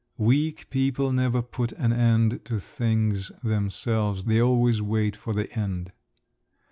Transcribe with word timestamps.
Weak 0.17 0.67
people 0.71 1.11
never 1.11 1.43
put 1.43 1.73
an 1.73 1.93
end 1.93 2.43
to 2.45 2.59
things 2.59 3.31
themselves—they 3.43 4.41
always 4.41 4.81
wait 4.81 5.15
for 5.15 5.31
the 5.31 5.47
end. 5.55 5.91